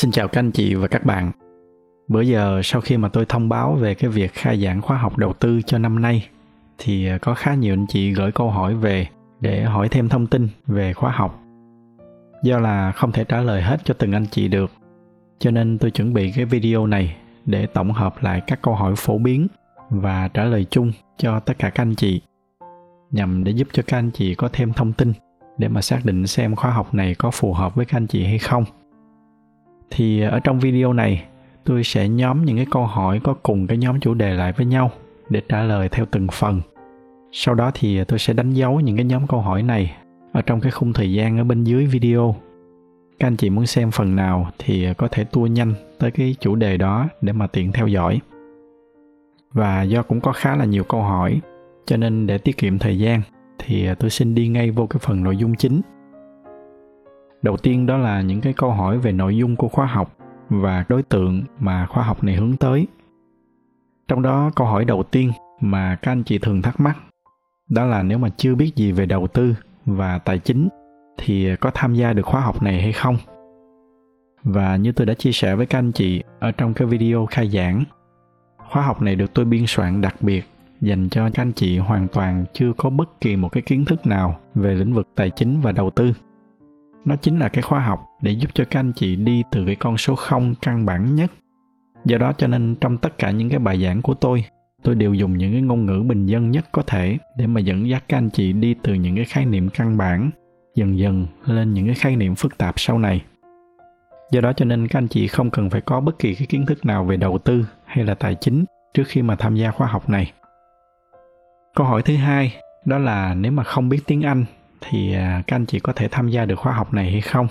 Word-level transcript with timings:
Xin 0.00 0.10
chào 0.10 0.28
các 0.28 0.38
anh 0.38 0.50
chị 0.50 0.74
và 0.74 0.88
các 0.88 1.04
bạn. 1.04 1.32
Bữa 2.08 2.20
giờ 2.20 2.60
sau 2.64 2.80
khi 2.80 2.96
mà 2.96 3.08
tôi 3.08 3.24
thông 3.28 3.48
báo 3.48 3.74
về 3.74 3.94
cái 3.94 4.10
việc 4.10 4.34
khai 4.34 4.60
giảng 4.64 4.82
khóa 4.82 4.96
học 4.96 5.18
đầu 5.18 5.32
tư 5.32 5.62
cho 5.66 5.78
năm 5.78 6.02
nay 6.02 6.28
thì 6.78 7.08
à, 7.08 7.18
có 7.18 7.34
khá 7.34 7.54
nhiều 7.54 7.74
anh 7.74 7.86
chị 7.88 8.12
gửi 8.12 8.32
câu 8.32 8.50
hỏi 8.50 8.74
về 8.74 9.06
để 9.40 9.62
hỏi 9.62 9.88
thêm 9.88 10.08
thông 10.08 10.26
tin 10.26 10.48
về 10.66 10.92
khóa 10.92 11.10
học. 11.10 11.40
Do 12.42 12.58
là 12.58 12.92
không 12.92 13.12
thể 13.12 13.24
trả 13.24 13.40
lời 13.40 13.62
hết 13.62 13.80
cho 13.84 13.94
từng 13.94 14.12
anh 14.12 14.26
chị 14.30 14.48
được, 14.48 14.70
cho 15.38 15.50
nên 15.50 15.78
tôi 15.78 15.90
chuẩn 15.90 16.14
bị 16.14 16.32
cái 16.36 16.44
video 16.44 16.86
này 16.86 17.16
để 17.46 17.66
tổng 17.66 17.92
hợp 17.92 18.22
lại 18.22 18.40
các 18.46 18.62
câu 18.62 18.74
hỏi 18.74 18.94
phổ 18.96 19.18
biến 19.18 19.46
và 19.90 20.28
trả 20.28 20.44
lời 20.44 20.66
chung 20.70 20.92
cho 21.18 21.40
tất 21.40 21.58
cả 21.58 21.70
các 21.70 21.82
anh 21.82 21.94
chị 21.94 22.20
nhằm 23.10 23.44
để 23.44 23.52
giúp 23.52 23.68
cho 23.72 23.82
các 23.86 23.98
anh 23.98 24.10
chị 24.10 24.34
có 24.34 24.48
thêm 24.52 24.72
thông 24.72 24.92
tin 24.92 25.12
để 25.58 25.68
mà 25.68 25.82
xác 25.82 26.04
định 26.04 26.26
xem 26.26 26.56
khóa 26.56 26.70
học 26.70 26.94
này 26.94 27.14
có 27.14 27.30
phù 27.30 27.52
hợp 27.52 27.74
với 27.74 27.86
các 27.86 27.96
anh 27.96 28.06
chị 28.06 28.24
hay 28.24 28.38
không 28.38 28.64
thì 29.90 30.20
ở 30.20 30.40
trong 30.40 30.60
video 30.60 30.92
này, 30.92 31.24
tôi 31.64 31.84
sẽ 31.84 32.08
nhóm 32.08 32.44
những 32.44 32.56
cái 32.56 32.66
câu 32.70 32.86
hỏi 32.86 33.20
có 33.24 33.34
cùng 33.42 33.66
cái 33.66 33.78
nhóm 33.78 34.00
chủ 34.00 34.14
đề 34.14 34.34
lại 34.34 34.52
với 34.52 34.66
nhau 34.66 34.90
để 35.28 35.42
trả 35.48 35.62
lời 35.62 35.88
theo 35.88 36.06
từng 36.10 36.26
phần. 36.32 36.60
Sau 37.32 37.54
đó 37.54 37.70
thì 37.74 38.04
tôi 38.04 38.18
sẽ 38.18 38.32
đánh 38.32 38.52
dấu 38.52 38.80
những 38.80 38.96
cái 38.96 39.04
nhóm 39.04 39.26
câu 39.26 39.40
hỏi 39.40 39.62
này 39.62 39.96
ở 40.32 40.42
trong 40.42 40.60
cái 40.60 40.72
khung 40.72 40.92
thời 40.92 41.12
gian 41.12 41.38
ở 41.38 41.44
bên 41.44 41.64
dưới 41.64 41.86
video. 41.86 42.34
Các 43.18 43.26
anh 43.26 43.36
chị 43.36 43.50
muốn 43.50 43.66
xem 43.66 43.90
phần 43.90 44.16
nào 44.16 44.50
thì 44.58 44.94
có 44.94 45.08
thể 45.08 45.24
tua 45.24 45.46
nhanh 45.46 45.74
tới 45.98 46.10
cái 46.10 46.34
chủ 46.40 46.54
đề 46.54 46.76
đó 46.76 47.08
để 47.20 47.32
mà 47.32 47.46
tiện 47.46 47.72
theo 47.72 47.86
dõi. 47.86 48.20
Và 49.52 49.82
do 49.82 50.02
cũng 50.02 50.20
có 50.20 50.32
khá 50.32 50.56
là 50.56 50.64
nhiều 50.64 50.84
câu 50.84 51.02
hỏi, 51.02 51.40
cho 51.86 51.96
nên 51.96 52.26
để 52.26 52.38
tiết 52.38 52.56
kiệm 52.56 52.78
thời 52.78 52.98
gian 52.98 53.22
thì 53.58 53.88
tôi 53.98 54.10
xin 54.10 54.34
đi 54.34 54.48
ngay 54.48 54.70
vô 54.70 54.86
cái 54.86 55.00
phần 55.02 55.22
nội 55.22 55.36
dung 55.36 55.54
chính 55.54 55.80
đầu 57.42 57.56
tiên 57.56 57.86
đó 57.86 57.96
là 57.96 58.20
những 58.20 58.40
cái 58.40 58.52
câu 58.52 58.70
hỏi 58.70 58.98
về 58.98 59.12
nội 59.12 59.36
dung 59.36 59.56
của 59.56 59.68
khóa 59.68 59.86
học 59.86 60.16
và 60.48 60.84
đối 60.88 61.02
tượng 61.02 61.42
mà 61.58 61.86
khóa 61.86 62.04
học 62.04 62.24
này 62.24 62.34
hướng 62.34 62.56
tới. 62.56 62.86
Trong 64.08 64.22
đó, 64.22 64.50
câu 64.56 64.66
hỏi 64.66 64.84
đầu 64.84 65.02
tiên 65.02 65.32
mà 65.60 65.96
các 66.02 66.12
anh 66.12 66.22
chị 66.22 66.38
thường 66.38 66.62
thắc 66.62 66.80
mắc, 66.80 66.96
đó 67.68 67.84
là 67.84 68.02
nếu 68.02 68.18
mà 68.18 68.28
chưa 68.36 68.54
biết 68.54 68.76
gì 68.76 68.92
về 68.92 69.06
đầu 69.06 69.26
tư 69.26 69.54
và 69.86 70.18
tài 70.18 70.38
chính 70.38 70.68
thì 71.18 71.56
có 71.56 71.70
tham 71.74 71.94
gia 71.94 72.12
được 72.12 72.26
khóa 72.26 72.40
học 72.40 72.62
này 72.62 72.82
hay 72.82 72.92
không? 72.92 73.16
Và 74.42 74.76
như 74.76 74.92
tôi 74.92 75.06
đã 75.06 75.14
chia 75.14 75.32
sẻ 75.32 75.54
với 75.54 75.66
các 75.66 75.78
anh 75.78 75.92
chị 75.92 76.22
ở 76.38 76.52
trong 76.52 76.74
cái 76.74 76.88
video 76.88 77.26
khai 77.26 77.48
giảng, 77.48 77.84
khóa 78.70 78.82
học 78.82 79.02
này 79.02 79.16
được 79.16 79.34
tôi 79.34 79.44
biên 79.44 79.64
soạn 79.66 80.00
đặc 80.00 80.14
biệt 80.20 80.44
dành 80.80 81.08
cho 81.08 81.30
các 81.34 81.42
anh 81.42 81.52
chị 81.52 81.78
hoàn 81.78 82.08
toàn 82.08 82.44
chưa 82.52 82.72
có 82.76 82.90
bất 82.90 83.20
kỳ 83.20 83.36
một 83.36 83.48
cái 83.48 83.62
kiến 83.62 83.84
thức 83.84 84.06
nào 84.06 84.38
về 84.54 84.74
lĩnh 84.74 84.94
vực 84.94 85.08
tài 85.14 85.30
chính 85.30 85.60
và 85.60 85.72
đầu 85.72 85.90
tư 85.90 86.12
nó 87.04 87.16
chính 87.16 87.38
là 87.38 87.48
cái 87.48 87.62
khóa 87.62 87.80
học 87.80 88.00
để 88.22 88.32
giúp 88.32 88.50
cho 88.54 88.64
các 88.70 88.80
anh 88.80 88.92
chị 88.96 89.16
đi 89.16 89.42
từ 89.50 89.66
cái 89.66 89.76
con 89.76 89.98
số 89.98 90.14
không 90.16 90.54
căn 90.62 90.86
bản 90.86 91.14
nhất. 91.14 91.30
Do 92.04 92.18
đó 92.18 92.32
cho 92.38 92.46
nên 92.46 92.76
trong 92.80 92.98
tất 92.98 93.18
cả 93.18 93.30
những 93.30 93.50
cái 93.50 93.58
bài 93.58 93.82
giảng 93.82 94.02
của 94.02 94.14
tôi 94.14 94.44
tôi 94.82 94.94
đều 94.94 95.14
dùng 95.14 95.38
những 95.38 95.52
cái 95.52 95.62
ngôn 95.62 95.86
ngữ 95.86 96.02
bình 96.02 96.26
dân 96.26 96.50
nhất 96.50 96.64
có 96.72 96.82
thể 96.86 97.18
để 97.36 97.46
mà 97.46 97.60
dẫn 97.60 97.88
dắt 97.88 98.04
các 98.08 98.18
anh 98.18 98.30
chị 98.30 98.52
đi 98.52 98.74
từ 98.82 98.94
những 98.94 99.16
cái 99.16 99.24
khái 99.24 99.46
niệm 99.46 99.68
căn 99.68 99.96
bản, 99.96 100.30
dần 100.74 100.98
dần 100.98 101.26
lên 101.44 101.74
những 101.74 101.86
cái 101.86 101.94
khái 101.94 102.16
niệm 102.16 102.34
phức 102.34 102.58
tạp 102.58 102.74
sau 102.80 102.98
này. 102.98 103.24
Do 104.30 104.40
đó 104.40 104.52
cho 104.52 104.64
nên 104.64 104.88
các 104.88 104.98
anh 104.98 105.08
chị 105.08 105.26
không 105.26 105.50
cần 105.50 105.70
phải 105.70 105.80
có 105.80 106.00
bất 106.00 106.18
kỳ 106.18 106.34
cái 106.34 106.46
kiến 106.46 106.66
thức 106.66 106.86
nào 106.86 107.04
về 107.04 107.16
đầu 107.16 107.38
tư 107.38 107.66
hay 107.84 108.04
là 108.04 108.14
tài 108.14 108.34
chính 108.34 108.64
trước 108.94 109.04
khi 109.06 109.22
mà 109.22 109.36
tham 109.36 109.56
gia 109.56 109.70
khóa 109.70 109.86
học 109.86 110.08
này. 110.08 110.32
Câu 111.74 111.86
hỏi 111.86 112.02
thứ 112.02 112.16
hai 112.16 112.56
đó 112.84 112.98
là 112.98 113.34
nếu 113.34 113.52
mà 113.52 113.64
không 113.64 113.88
biết 113.88 114.00
tiếng 114.06 114.22
anh 114.22 114.44
thì 114.80 115.14
à, 115.14 115.42
các 115.46 115.56
anh 115.56 115.66
chị 115.66 115.78
có 115.78 115.92
thể 115.92 116.08
tham 116.10 116.28
gia 116.28 116.44
được 116.44 116.58
khóa 116.58 116.72
học 116.72 116.94
này 116.94 117.10
hay 117.10 117.20
không? 117.20 117.48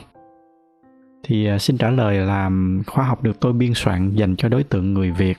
Thì 1.23 1.45
à, 1.45 1.57
xin 1.57 1.77
trả 1.77 1.89
lời 1.89 2.17
là 2.17 2.51
khóa 2.87 3.05
học 3.05 3.23
được 3.23 3.39
tôi 3.39 3.53
biên 3.53 3.71
soạn 3.75 4.11
dành 4.15 4.35
cho 4.35 4.49
đối 4.49 4.63
tượng 4.63 4.93
người 4.93 5.11
việt. 5.11 5.37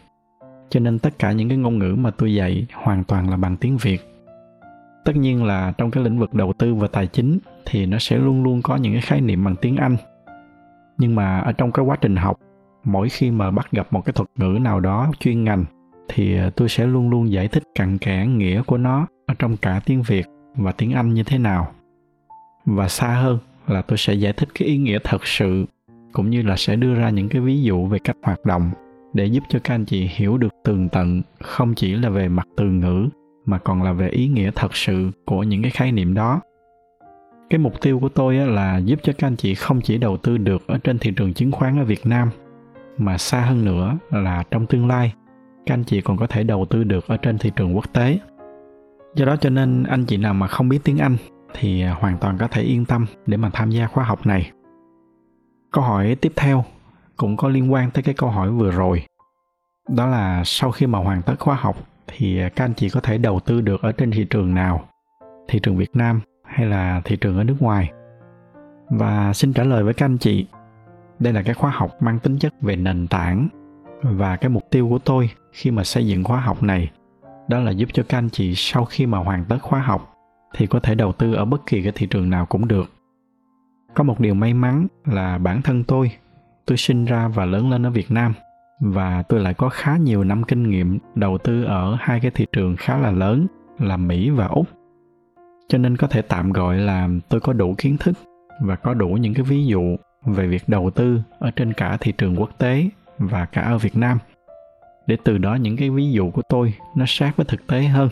Cho 0.71 0.81
nên 0.81 0.99
tất 0.99 1.19
cả 1.19 1.33
những 1.33 1.49
cái 1.49 1.59
ngôn 1.59 1.79
ngữ 1.79 1.95
mà 1.99 2.11
tôi 2.11 2.35
dạy 2.35 2.67
hoàn 2.75 3.05
toàn 3.05 3.31
là 3.31 3.37
bằng 3.37 3.57
tiếng 3.57 3.77
việt. 3.77 4.01
Tất 5.05 5.17
nhiên 5.17 5.45
là 5.45 5.73
trong 5.79 5.91
cái 5.91 6.05
lĩnh 6.05 6.19
vực 6.19 6.35
đầu 6.35 6.53
tư 6.53 6.75
và 6.75 6.89
tài 6.89 7.07
chính 7.07 7.39
thì 7.67 7.87
nó 7.87 7.99
sẽ 7.99 8.19
luôn 8.19 8.43
luôn 8.43 8.63
có 8.63 8.77
những 8.77 8.93
cái 8.93 9.03
khái 9.03 9.21
niệm 9.21 9.45
bằng 9.45 9.57
tiếng 9.57 9.77
anh. 9.77 9.97
Nhưng 10.99 11.15
mà 11.15 11.41
ở 11.41 11.53
trong 11.53 11.73
cái 11.73 11.85
quá 11.85 11.97
trình 12.01 12.17
học, 12.17 12.37
mỗi 12.85 13.09
khi 13.09 13.31
mà 13.31 13.51
bắt 13.51 13.73
gặp 13.73 13.93
một 13.93 14.05
cái 14.05 14.13
thuật 14.13 14.29
ngữ 14.37 14.59
nào 14.61 14.81
đó 14.81 15.13
chuyên 15.21 15.45
ngành 15.45 15.65
thì 16.09 16.39
à, 16.39 16.51
tôi 16.57 16.69
sẽ 16.69 16.87
luôn 16.87 17.11
luôn 17.11 17.33
giải 17.33 17.49
thích 17.49 17.63
cặn 17.75 17.99
kẽ 17.99 18.27
nghĩa 18.27 18.63
của 18.63 18.77
nó 18.77 19.07
ở 19.27 19.35
trong 19.39 19.57
cả 19.57 19.81
tiếng 19.87 20.03
việt 20.03 20.27
và 20.57 20.73
tiếng 20.73 20.93
anh 20.93 21.15
như 21.15 21.23
thế 21.23 21.39
nào 21.39 21.73
và 22.67 22.89
xa 22.89 23.09
hơn 23.09 23.39
là 23.67 23.83
tôi 23.83 23.99
sẽ 23.99 24.15
giải 24.15 24.33
thích 24.33 24.49
cái 24.55 24.69
ý 24.69 24.77
nghĩa 24.77 24.99
thật 25.05 25.27
sự, 25.27 25.65
cũng 26.13 26.31
như 26.31 26.43
là 26.43 26.57
sẽ 26.57 26.77
đưa 26.77 26.95
ra 26.95 27.11
những 27.11 27.29
cái 27.29 27.41
ví 27.41 27.63
dụ 27.63 27.87
về 27.87 27.99
cách 27.99 28.17
hoạt 28.23 28.45
động 28.45 28.71
để 29.13 29.27
giúp 29.27 29.43
cho 29.49 29.59
các 29.65 29.75
anh 29.75 29.85
chị 29.85 30.09
hiểu 30.11 30.39
được 30.39 30.55
tường 30.65 30.89
tận 30.89 31.23
không 31.41 31.75
chỉ 31.75 31.95
là 31.95 32.09
về 32.09 32.29
mặt 32.29 32.49
từ 32.57 32.65
ngữ, 32.65 33.09
mà 33.47 33.59
còn 33.59 33.83
là 33.83 33.93
về 33.93 34.09
ý 34.09 34.29
nghĩa 34.29 34.51
thật 34.55 34.77
sự 34.77 35.11
của 35.25 35.43
những 35.43 35.63
cái 35.63 35.71
khái 35.71 35.93
niệm 35.93 36.15
đó. 36.15 36.41
Cái 37.51 37.59
mục 37.59 37.81
tiêu 37.81 37.99
của 37.99 38.09
tôi 38.09 38.35
là 38.35 38.79
giúp 38.79 39.01
cho 39.03 39.13
các 39.19 39.27
anh 39.27 39.37
chị 39.37 39.55
không 39.55 39.81
chỉ 39.81 39.99
đầu 39.99 40.17
tư 40.17 40.39
được 40.39 40.67
ở 40.67 40.79
trên 40.79 40.99
thị 40.99 41.13
trường 41.17 41.35
chứng 41.35 41.53
khoán 41.53 41.79
ở 41.79 41.85
việt 41.85 42.07
nam, 42.07 42.31
mà 42.99 43.19
xa 43.19 43.41
hơn 43.41 43.65
nữa 43.65 43.99
là 44.11 44.45
trong 44.51 44.67
tương 44.67 44.89
lai, 44.89 45.13
các 45.67 45.75
anh 45.75 45.85
chị 45.85 46.01
còn 46.01 46.17
có 46.17 46.27
thể 46.27 46.43
đầu 46.43 46.65
tư 46.71 46.85
được 46.85 47.07
ở 47.07 47.17
trên 47.17 47.39
thị 47.39 47.53
trường 47.57 47.77
quốc 47.77 47.93
tế. 47.93 48.19
Do 49.15 49.25
đó 49.25 49.37
cho 49.37 49.51
nên 49.51 49.85
anh 49.85 50.05
chị 50.05 50.17
nào 50.17 50.35
mà 50.35 50.47
không 50.47 50.69
biết 50.69 50.79
tiếng 50.85 50.99
anh 50.99 51.17
thì 51.55 51.83
à, 51.83 51.97
hoàn 52.01 52.19
toàn 52.19 52.39
có 52.39 52.49
thể 52.49 52.63
yên 52.63 52.85
tâm 52.85 53.07
để 53.27 53.37
mà 53.37 53.51
tham 53.53 53.71
gia 53.71 53.87
khóa 53.87 54.05
học 54.05 54.27
này. 54.27 54.51
Câu 55.73 55.85
hỏi 55.85 56.17
tiếp 56.21 56.33
theo 56.37 56.65
cũng 57.17 57.37
có 57.37 57.49
liên 57.49 57.73
quan 57.73 57.91
tới 57.91 58.03
cái 58.03 58.15
câu 58.15 58.31
hỏi 58.31 58.51
vừa 58.51 58.71
rồi. 58.71 59.03
Đó 59.89 60.07
là 60.07 60.43
sau 60.45 60.71
khi 60.71 60.87
mà 60.87 60.99
hoàn 60.99 61.23
tất 61.23 61.35
khóa 61.39 61.55
học 61.55 61.77
thì 62.07 62.41
à, 62.41 62.49
các 62.49 62.65
anh 62.65 62.75
chị 62.75 62.89
có 62.89 63.01
thể 63.01 63.19
đầu 63.19 63.41
tư 63.41 63.61
được 63.61 63.83
ở 63.83 63.93
trên 63.93 64.11
thị 64.11 64.27
trường 64.31 64.55
nào? 64.55 64.89
Thị 65.49 65.61
trường 65.63 65.77
việt 65.77 65.97
nam 65.97 66.21
hay 66.45 66.67
là 66.67 67.01
thị 67.05 67.17
trường 67.17 67.39
ở 67.39 67.45
nước 67.45 67.57
ngoài? 67.61 67.91
Và 68.91 69.33
xin 69.33 69.53
trả 69.53 69.65
lời 69.65 69.83
với 69.85 69.95
các 69.95 70.07
anh 70.07 70.19
chị, 70.19 70.47
đây 71.19 71.33
là 71.33 71.43
cái 71.43 71.55
khóa 71.55 71.71
học 71.71 72.03
mang 72.03 72.19
tính 72.19 72.39
chất 72.39 72.55
về 72.61 72.77
nền 72.77 73.09
tảng 73.09 73.49
và 74.03 74.37
cái 74.37 74.49
mục 74.49 74.63
tiêu 74.71 74.89
của 74.89 74.99
tôi 74.99 75.31
khi 75.53 75.71
mà 75.71 75.85
xây 75.85 76.07
dựng 76.07 76.25
khóa 76.25 76.41
học 76.41 76.63
này. 76.63 76.91
Đó 77.49 77.59
là 77.59 77.71
giúp 77.71 77.89
cho 77.93 78.03
các 78.09 78.19
anh 78.19 78.31
chị 78.31 78.55
sau 78.57 78.85
khi 78.85 79.07
mà 79.07 79.19
hoàn 79.19 79.45
tất 79.45 79.59
khóa 79.63 79.81
học 79.81 80.10
thì 80.55 80.67
có 80.67 80.81
thể 80.81 80.95
đầu 80.95 81.13
tư 81.13 81.35
ở 81.35 81.45
bất 81.45 81.67
kỳ 81.67 81.83
cái 81.83 81.93
thị 81.93 82.07
trường 82.07 82.31
nào 82.31 82.47
cũng 82.47 82.69
được. 82.69 82.93
Có 83.95 84.05
một 84.05 84.21
điều 84.21 84.35
may 84.35 84.55
mắn 84.55 84.87
là 85.05 85.39
bản 85.39 85.63
thân 85.63 85.85
tôi 85.85 86.11
tôi 86.67 86.77
sinh 86.77 87.05
ra 87.05 87.29
và 87.29 87.45
lớn 87.45 87.71
lên 87.71 87.87
ở 87.87 87.91
việt 87.91 88.11
nam, 88.11 88.35
và 88.81 89.23
tôi 89.23 89.41
lại 89.41 89.55
có 89.55 89.69
khá 89.69 89.97
nhiều 89.97 90.25
năm 90.25 90.43
kinh 90.43 90.71
nghiệm 90.71 90.99
đầu 91.15 91.39
tư 91.39 91.65
ở 91.65 91.97
hai 92.01 92.21
cái 92.21 92.31
thị 92.31 92.47
trường 92.53 92.77
khá 92.77 92.99
là 92.99 93.11
lớn 93.11 93.47
là 93.79 93.97
mỹ 93.97 94.31
và 94.31 94.47
úc. 94.47 94.67
Cho 95.69 95.79
nên 95.79 95.97
có 95.97 96.07
thể 96.07 96.23
tạm 96.23 96.53
gọi 96.53 96.79
là 96.79 97.09
tôi 97.29 97.41
có 97.41 97.53
đủ 97.53 97.75
kiến 97.79 97.97
thức 97.97 98.15
và 98.61 98.77
có 98.77 98.95
đủ 98.95 99.09
những 99.09 99.35
cái 99.35 99.45
ví 99.45 99.67
dụ 99.67 99.97
về 100.25 100.47
việc 100.47 100.63
đầu 100.67 100.91
tư 100.91 101.21
ở 101.39 101.51
trên 101.51 101.73
cả 101.73 101.97
thị 102.01 102.13
trường 102.19 102.37
quốc 102.37 102.51
tế 102.59 102.89
và 103.19 103.47
cả 103.47 103.63
ở 103.63 103.79
việt 103.79 103.97
nam. 103.97 104.19
Để 105.07 105.17
từ 105.25 105.39
đó 105.39 105.55
những 105.55 105.77
cái 105.77 105.91
ví 105.91 106.13
dụ 106.13 106.31
của 106.31 106.43
tôi 106.49 106.75
nó 106.95 107.05
sát 107.09 107.37
với 107.37 107.47
thực 107.49 107.67
tế 107.67 107.83
hơn. 107.83 108.09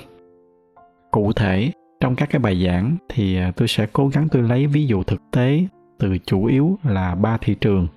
Cụ 1.11 1.33
thể 1.33 1.73
trong 2.01 2.17
các 2.17 2.31
cái 2.31 2.41
bài 2.41 2.65
giảng 2.67 2.97
thì 3.09 3.37
à, 3.37 3.53
tôi 3.57 3.69
sẽ 3.69 3.87
cố 3.93 4.09
gắng 4.09 4.29
tôi 4.29 4.43
lấy 4.43 4.67
ví 4.67 4.87
dụ 4.87 5.03
thực 5.03 5.21
tế 5.31 5.67
từ 5.99 6.19
chủ 6.19 6.45
yếu 6.45 6.79
là 6.83 7.15
ba 7.15 7.37
thị 7.41 7.55
trường, 7.55 7.89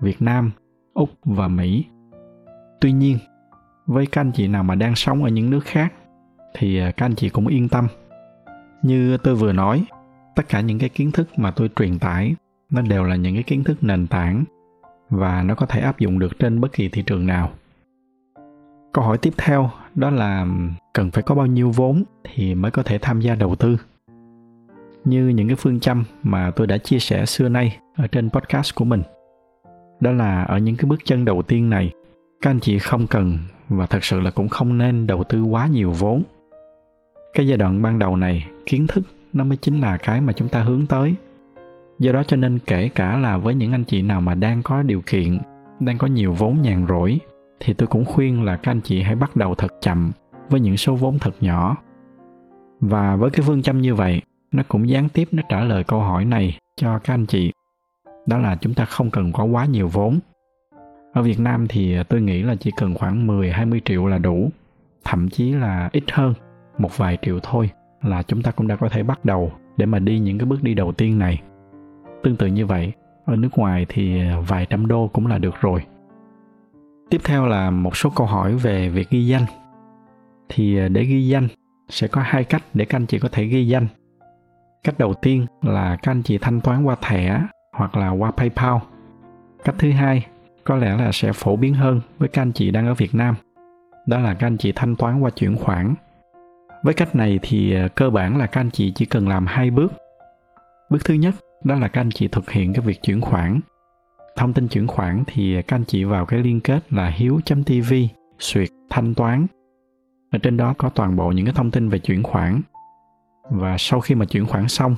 việt 0.00 0.22
nam, 0.22 0.50
úc 0.94 1.10
và 1.24 1.48
mỹ. 1.48 1.84
Tuy 2.80 2.92
nhiên, 2.92 3.18
với 3.86 4.06
các 4.06 4.20
anh 4.20 4.32
chị 4.32 4.48
nào 4.48 4.62
mà 4.62 4.74
đang 4.74 4.96
sống 4.96 5.24
ở 5.24 5.30
những 5.30 5.50
nước 5.50 5.64
khác 5.64 5.92
thì 6.54 6.78
à, 6.78 6.90
các 6.90 7.06
anh 7.06 7.14
chị 7.14 7.28
cũng 7.28 7.46
yên 7.46 7.68
tâm. 7.68 7.88
Như 8.82 9.16
tôi 9.16 9.34
vừa 9.34 9.52
nói, 9.52 9.84
tất 10.34 10.48
cả 10.48 10.60
những 10.60 10.78
cái 10.78 10.88
kiến 10.88 11.12
thức 11.12 11.38
mà 11.38 11.50
tôi 11.50 11.70
truyền 11.76 11.98
tải, 11.98 12.34
nó 12.70 12.82
đều 12.82 13.04
là 13.04 13.16
những 13.16 13.34
cái 13.34 13.42
kiến 13.42 13.64
thức 13.64 13.84
nền 13.84 14.06
tảng 14.06 14.44
và 15.10 15.42
nó 15.42 15.54
có 15.54 15.66
thể 15.66 15.80
áp 15.80 15.98
dụng 15.98 16.18
được 16.18 16.38
trên 16.38 16.60
bất 16.60 16.72
kỳ 16.72 16.88
thị 16.88 17.02
trường 17.06 17.26
nào. 17.26 17.50
Câu 18.92 19.04
hỏi 19.04 19.18
tiếp 19.18 19.32
theo 19.36 19.70
đó 19.96 20.10
là 20.10 20.46
cần 20.94 21.10
phải 21.10 21.22
có 21.22 21.34
bao 21.34 21.46
nhiêu 21.46 21.70
vốn 21.70 22.02
thì 22.24 22.54
mới 22.54 22.70
có 22.70 22.82
thể 22.82 22.98
tham 22.98 23.20
gia 23.20 23.34
đầu 23.34 23.54
tư. 23.54 23.76
Như 25.04 25.28
những 25.28 25.48
cái 25.48 25.56
phương 25.56 25.80
châm 25.80 26.04
mà 26.22 26.50
tôi 26.50 26.66
đã 26.66 26.78
chia 26.78 26.98
sẻ 26.98 27.26
xưa 27.26 27.48
nay 27.48 27.78
ở 27.96 28.06
trên 28.06 28.30
podcast 28.30 28.74
của 28.74 28.84
mình. 28.84 29.02
Đó 30.00 30.12
là 30.12 30.42
ở 30.42 30.58
những 30.58 30.76
cái 30.76 30.88
bước 30.88 31.00
chân 31.04 31.24
đầu 31.24 31.42
tiên 31.42 31.70
này, 31.70 31.92
các 32.42 32.50
anh 32.50 32.60
chị 32.60 32.78
không 32.78 33.06
cần 33.06 33.38
và 33.68 33.86
thật 33.86 34.04
sự 34.04 34.20
là 34.20 34.30
cũng 34.30 34.48
không 34.48 34.78
nên 34.78 35.06
đầu 35.06 35.24
tư 35.24 35.42
quá 35.42 35.66
nhiều 35.66 35.90
vốn. 35.90 36.22
Cái 37.34 37.48
giai 37.48 37.58
đoạn 37.58 37.82
ban 37.82 37.98
đầu 37.98 38.16
này, 38.16 38.46
kiến 38.66 38.86
thức 38.86 39.04
nó 39.32 39.44
mới 39.44 39.56
chính 39.56 39.80
là 39.80 39.96
cái 39.96 40.20
mà 40.20 40.32
chúng 40.32 40.48
ta 40.48 40.62
hướng 40.62 40.86
tới. 40.86 41.14
Do 41.98 42.12
đó 42.12 42.22
cho 42.22 42.36
nên 42.36 42.58
kể 42.58 42.88
cả 42.94 43.18
là 43.18 43.36
với 43.36 43.54
những 43.54 43.72
anh 43.72 43.84
chị 43.84 44.02
nào 44.02 44.20
mà 44.20 44.34
đang 44.34 44.62
có 44.62 44.82
điều 44.82 45.02
kiện, 45.06 45.38
đang 45.80 45.98
có 45.98 46.06
nhiều 46.06 46.32
vốn 46.32 46.62
nhàn 46.62 46.86
rỗi 46.88 47.18
thì 47.60 47.74
tôi 47.74 47.86
cũng 47.86 48.04
khuyên 48.04 48.42
là 48.42 48.56
các 48.56 48.70
anh 48.70 48.80
chị 48.80 49.02
hãy 49.02 49.16
bắt 49.16 49.36
đầu 49.36 49.54
thật 49.54 49.74
chậm 49.80 50.12
với 50.50 50.60
những 50.60 50.76
số 50.76 50.94
vốn 50.94 51.18
thật 51.18 51.34
nhỏ 51.40 51.76
và 52.80 53.16
với 53.16 53.30
cái 53.30 53.40
phương 53.46 53.62
châm 53.62 53.80
như 53.80 53.94
vậy 53.94 54.22
nó 54.52 54.62
cũng 54.68 54.88
gián 54.88 55.08
tiếp 55.08 55.28
nó 55.32 55.42
trả 55.48 55.64
lời 55.64 55.84
câu 55.84 56.00
hỏi 56.00 56.24
này 56.24 56.58
cho 56.76 56.98
các 56.98 57.14
anh 57.14 57.26
chị 57.26 57.52
đó 58.26 58.38
là 58.38 58.56
chúng 58.60 58.74
ta 58.74 58.84
không 58.84 59.10
cần 59.10 59.32
có 59.32 59.44
quá 59.44 59.64
nhiều 59.64 59.88
vốn 59.88 60.18
ở 61.16 61.22
Việt 61.22 61.40
Nam 61.40 61.66
thì 61.68 61.96
tôi 62.08 62.20
nghĩ 62.20 62.42
là 62.42 62.54
chỉ 62.54 62.70
cần 62.76 62.94
khoảng 62.94 63.26
10 63.26 63.50
20 63.50 63.80
triệu 63.84 64.06
là 64.06 64.18
đủ, 64.18 64.50
thậm 65.04 65.28
chí 65.28 65.52
là 65.52 65.90
ít 65.92 66.04
hơn, 66.12 66.34
một 66.78 66.98
vài 66.98 67.18
triệu 67.22 67.40
thôi 67.42 67.70
là 68.02 68.22
chúng 68.22 68.42
ta 68.42 68.50
cũng 68.50 68.66
đã 68.66 68.76
có 68.76 68.88
thể 68.88 69.02
bắt 69.02 69.24
đầu 69.24 69.52
để 69.76 69.86
mà 69.86 69.98
đi 69.98 70.18
những 70.18 70.38
cái 70.38 70.46
bước 70.46 70.62
đi 70.62 70.74
đầu 70.74 70.92
tiên 70.92 71.18
này. 71.18 71.42
Tương 72.22 72.36
tự 72.36 72.46
như 72.46 72.66
vậy, 72.66 72.92
ở 73.24 73.36
nước 73.36 73.48
ngoài 73.56 73.86
thì 73.88 74.20
vài 74.48 74.66
trăm 74.66 74.86
đô 74.86 75.10
cũng 75.12 75.26
là 75.26 75.38
được 75.38 75.54
rồi. 75.60 75.82
Tiếp 77.10 77.20
theo 77.24 77.46
là 77.46 77.70
một 77.70 77.96
số 77.96 78.10
câu 78.10 78.26
hỏi 78.26 78.54
về 78.54 78.88
việc 78.88 79.10
ghi 79.10 79.26
danh. 79.26 79.44
Thì 80.48 80.78
à, 80.78 80.88
để 80.88 81.04
ghi 81.04 81.28
danh 81.28 81.48
sẽ 81.88 82.08
có 82.08 82.20
hai 82.24 82.44
cách 82.44 82.62
để 82.74 82.84
các 82.84 82.96
anh 82.96 83.06
chị 83.06 83.18
có 83.18 83.28
thể 83.32 83.44
ghi 83.44 83.68
danh. 83.68 83.86
Cách 84.84 84.98
đầu 84.98 85.14
tiên 85.14 85.46
là 85.62 85.96
các 86.02 86.10
anh 86.10 86.22
chị 86.22 86.38
thanh 86.38 86.60
toán 86.60 86.84
qua 86.84 86.96
thẻ 87.02 87.40
hoặc 87.72 87.96
là 87.96 88.10
qua 88.10 88.30
PayPal. 88.30 88.76
Cách 89.64 89.74
thứ 89.78 89.90
hai 89.90 90.26
có 90.64 90.76
lẽ 90.76 90.96
là 90.96 91.12
sẽ 91.12 91.32
phổ 91.32 91.56
biến 91.56 91.74
hơn 91.74 92.00
với 92.18 92.28
các 92.28 92.42
anh 92.42 92.52
chị 92.52 92.70
đang 92.70 92.86
ở 92.86 92.94
Việt 92.94 93.14
Nam. 93.14 93.34
Đó 94.06 94.18
là 94.18 94.34
các 94.34 94.46
anh 94.46 94.56
chị 94.56 94.72
thanh 94.72 94.96
toán 94.96 95.20
qua 95.20 95.30
chuyển 95.30 95.56
khoản. 95.56 95.94
Với 96.82 96.94
cách 96.94 97.16
này 97.16 97.38
thì 97.42 97.74
à, 97.74 97.88
cơ 97.94 98.10
bản 98.10 98.38
là 98.38 98.46
các 98.46 98.60
anh 98.60 98.70
chị 98.70 98.92
chỉ 98.94 99.06
cần 99.06 99.28
làm 99.28 99.46
hai 99.46 99.70
bước. 99.70 99.92
Bước 100.90 101.04
thứ 101.04 101.14
nhất, 101.14 101.34
đó 101.64 101.74
là 101.74 101.88
các 101.88 102.00
anh 102.00 102.10
chị 102.10 102.28
thực 102.28 102.50
hiện 102.50 102.72
cái 102.72 102.84
việc 102.84 103.02
chuyển 103.02 103.20
khoản. 103.20 103.60
Thông 104.36 104.52
tin 104.52 104.68
chuyển 104.68 104.86
khoản 104.86 105.24
thì 105.26 105.62
các 105.62 105.76
anh 105.76 105.84
chị 105.84 106.04
vào 106.04 106.26
cái 106.26 106.40
liên 106.40 106.60
kết 106.60 106.92
là 106.92 107.08
hiếu.tv 107.08 107.94
suyệt 108.38 108.68
thanh 108.90 109.14
toán. 109.14 109.46
Ở 110.30 110.38
trên 110.38 110.56
đó 110.56 110.74
có 110.78 110.88
toàn 110.88 111.16
bộ 111.16 111.32
những 111.32 111.46
cái 111.46 111.54
thông 111.54 111.70
tin 111.70 111.88
về 111.88 111.98
chuyển 111.98 112.22
khoản. 112.22 112.60
Và 113.50 113.76
sau 113.78 114.00
khi 114.00 114.14
mà 114.14 114.24
chuyển 114.24 114.46
khoản 114.46 114.68
xong, 114.68 114.96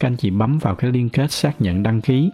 các 0.00 0.08
anh 0.08 0.16
chị 0.16 0.30
bấm 0.30 0.58
vào 0.58 0.74
cái 0.74 0.90
liên 0.92 1.08
kết 1.08 1.32
xác 1.32 1.60
nhận 1.60 1.82
đăng 1.82 2.00
ký. 2.00 2.30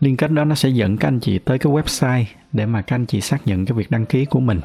Liên 0.00 0.16
kết 0.16 0.30
đó 0.30 0.44
nó 0.44 0.54
sẽ 0.54 0.68
dẫn 0.68 0.96
các 0.96 1.08
anh 1.08 1.20
chị 1.20 1.38
tới 1.38 1.58
cái 1.58 1.72
website 1.72 2.24
để 2.52 2.66
mà 2.66 2.82
các 2.82 2.96
anh 2.96 3.06
chị 3.06 3.20
xác 3.20 3.46
nhận 3.46 3.66
cái 3.66 3.78
việc 3.78 3.90
đăng 3.90 4.06
ký 4.06 4.24
của 4.24 4.40
mình. 4.40 4.60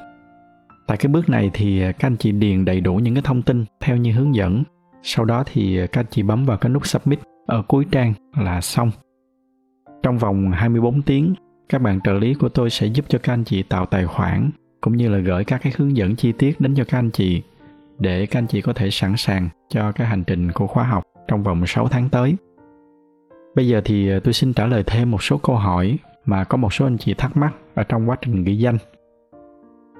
Tại 0.87 0.97
cái 0.97 1.07
bước 1.11 1.29
này 1.29 1.51
thì 1.53 1.79
các 1.79 2.07
anh 2.07 2.17
chị 2.17 2.31
điền 2.31 2.65
đầy 2.65 2.81
đủ 2.81 2.95
những 2.95 3.15
cái 3.15 3.23
thông 3.25 3.41
tin 3.41 3.65
theo 3.79 3.97
như 3.97 4.11
hướng 4.11 4.35
dẫn. 4.35 4.63
Sau 5.03 5.25
đó 5.25 5.43
thì 5.45 5.79
các 5.91 5.99
anh 5.99 6.05
chị 6.09 6.23
bấm 6.23 6.45
vào 6.45 6.57
cái 6.57 6.69
nút 6.69 6.87
submit. 6.87 7.19
Ở 7.47 7.63
cuối 7.67 7.85
trang 7.91 8.13
là 8.37 8.61
xong 8.61 8.91
trong 10.03 10.17
vòng 10.17 10.51
24 10.51 11.01
tiếng, 11.01 11.33
các 11.69 11.81
bạn 11.81 11.99
trợ 12.03 12.13
lý 12.13 12.33
của 12.33 12.49
tôi 12.49 12.69
sẽ 12.69 12.87
giúp 12.87 13.05
cho 13.07 13.19
các 13.23 13.33
anh 13.33 13.43
chị 13.43 13.63
tạo 13.63 13.85
tài 13.85 14.05
khoản, 14.05 14.51
cũng 14.81 14.97
như 14.97 15.09
là 15.09 15.17
gửi 15.17 15.43
các 15.43 15.61
cái 15.63 15.73
hướng 15.77 15.97
dẫn 15.97 16.15
chi 16.15 16.31
tiết 16.31 16.61
đến 16.61 16.75
cho 16.75 16.83
các 16.83 16.97
anh 16.97 17.11
chị, 17.11 17.41
để 17.99 18.25
các 18.25 18.39
anh 18.39 18.47
chị 18.47 18.61
có 18.61 18.73
thể 18.73 18.91
sẵn 18.91 19.17
sàng 19.17 19.49
cho 19.69 19.91
cái 19.91 20.07
hành 20.07 20.23
trình 20.23 20.51
của 20.51 20.67
khóa 20.67 20.83
học 20.83 21.03
trong 21.27 21.43
vòng 21.43 21.67
6 21.67 21.87
tháng 21.87 22.09
tới. 22.09 22.35
Bây 23.55 23.67
giờ 23.67 23.81
thì 23.85 24.11
à, 24.11 24.19
tôi 24.23 24.33
xin 24.33 24.53
trả 24.53 24.65
lời 24.65 24.83
thêm 24.87 25.11
một 25.11 25.23
số 25.23 25.37
câu 25.37 25.55
hỏi 25.55 25.97
mà 26.25 26.43
có 26.43 26.57
một 26.57 26.73
số 26.73 26.85
anh 26.85 26.97
chị 26.97 27.13
thắc 27.13 27.37
mắc 27.37 27.53
ở 27.75 27.83
trong 27.83 28.09
quá 28.09 28.15
trình 28.21 28.43
ghi 28.43 28.55
danh. 28.55 28.77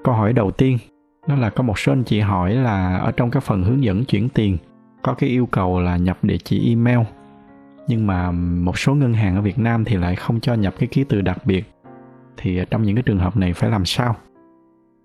Câu 0.04 0.14
hỏi 0.14 0.32
đầu 0.32 0.50
tiên, 0.50 0.78
đó 1.26 1.34
là 1.34 1.50
có 1.50 1.62
một 1.62 1.78
số 1.78 1.92
anh 1.92 2.04
chị 2.04 2.20
hỏi 2.20 2.54
là 2.54 2.96
ở 2.96 3.12
trong 3.12 3.30
cái 3.30 3.40
phần 3.40 3.62
hướng 3.62 3.84
dẫn 3.84 4.04
chuyển 4.04 4.28
tiền, 4.28 4.58
có 5.02 5.14
cái 5.14 5.30
yêu 5.30 5.46
cầu 5.46 5.80
là 5.80 5.96
nhập 5.96 6.18
địa 6.24 6.38
chỉ 6.44 6.68
email 6.68 7.00
nhưng 7.88 8.06
mà 8.06 8.30
một 8.30 8.78
số 8.78 8.94
ngân 8.94 9.14
hàng 9.14 9.36
ở 9.36 9.42
Việt 9.42 9.58
Nam 9.58 9.84
thì 9.84 9.96
lại 9.96 10.16
không 10.16 10.40
cho 10.40 10.54
nhập 10.54 10.74
cái 10.78 10.88
ký 10.88 11.04
tự 11.04 11.20
đặc 11.20 11.46
biệt. 11.46 11.64
Thì 12.36 12.60
trong 12.70 12.82
những 12.82 12.96
cái 12.96 13.02
trường 13.02 13.18
hợp 13.18 13.36
này 13.36 13.52
phải 13.52 13.70
làm 13.70 13.84
sao? 13.84 14.16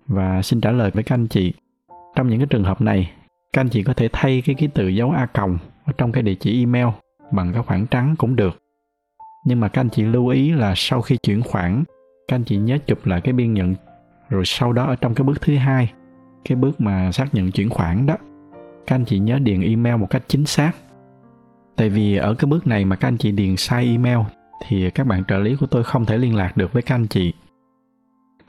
Và 0.06 0.42
xin 0.42 0.60
trả 0.60 0.70
lời 0.70 0.90
với 0.90 1.02
các 1.02 1.14
anh 1.14 1.28
chị, 1.28 1.52
trong 2.16 2.28
những 2.28 2.38
cái 2.38 2.46
trường 2.50 2.64
hợp 2.64 2.80
này, 2.80 3.12
các 3.52 3.60
anh 3.60 3.68
chị 3.68 3.82
có 3.82 3.94
thể 3.94 4.08
thay 4.12 4.42
cái 4.46 4.54
ký 4.54 4.66
tự 4.66 4.88
dấu 4.88 5.10
a 5.10 5.26
còng 5.26 5.58
ở 5.84 5.92
trong 5.98 6.12
cái 6.12 6.22
địa 6.22 6.34
chỉ 6.34 6.60
email 6.62 6.86
bằng 7.32 7.52
cái 7.52 7.62
khoảng 7.62 7.86
trắng 7.86 8.14
cũng 8.18 8.36
được. 8.36 8.58
Nhưng 9.46 9.60
mà 9.60 9.68
các 9.68 9.80
anh 9.80 9.90
chị 9.90 10.02
lưu 10.02 10.28
ý 10.28 10.52
là 10.52 10.74
sau 10.76 11.00
khi 11.00 11.16
chuyển 11.16 11.42
khoản, 11.42 11.84
các 12.28 12.36
anh 12.36 12.44
chị 12.44 12.56
nhớ 12.56 12.78
chụp 12.86 13.06
lại 13.06 13.20
cái 13.20 13.32
biên 13.32 13.54
nhận, 13.54 13.74
rồi 14.28 14.44
sau 14.44 14.72
đó 14.72 14.84
ở 14.84 14.96
trong 14.96 15.14
cái 15.14 15.24
bước 15.24 15.40
thứ 15.40 15.56
hai, 15.56 15.92
cái 16.44 16.56
bước 16.56 16.80
mà 16.80 17.12
xác 17.12 17.34
nhận 17.34 17.50
chuyển 17.50 17.70
khoản 17.70 18.06
đó, 18.06 18.16
các 18.86 18.94
anh 18.96 19.04
chị 19.04 19.18
nhớ 19.18 19.38
điền 19.38 19.60
email 19.60 19.96
một 19.96 20.10
cách 20.10 20.22
chính 20.28 20.46
xác 20.46 20.72
tại 21.80 21.88
vì 21.88 22.16
ở 22.16 22.34
cái 22.34 22.46
bước 22.46 22.66
này 22.66 22.84
mà 22.84 22.96
các 22.96 23.08
anh 23.08 23.16
chị 23.16 23.32
điền 23.32 23.56
sai 23.56 23.86
email, 23.86 24.18
thì 24.66 24.90
các 24.90 25.06
bạn 25.06 25.24
trợ 25.28 25.38
lý 25.38 25.56
của 25.56 25.66
tôi 25.66 25.84
không 25.84 26.06
thể 26.06 26.18
liên 26.18 26.36
lạc 26.36 26.56
được 26.56 26.72
với 26.72 26.82
các 26.82 26.94
anh 26.94 27.06
chị. 27.06 27.32